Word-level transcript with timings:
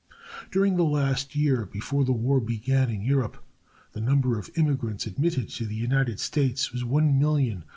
During 0.49 0.77
the 0.77 0.83
last 0.83 1.35
year 1.35 1.63
before 1.63 2.03
the 2.05 2.11
war 2.11 2.39
began 2.39 2.89
in 2.89 3.03
Europe 3.03 3.37
the 3.93 4.01
number 4.01 4.39
of 4.39 4.49
immigrants 4.55 5.05
admitted 5.05 5.49
to 5.49 5.67
the 5.67 5.75
United 5.75 6.19
States 6.19 6.71
was 6.71 6.81
1,218,480. 6.83 7.63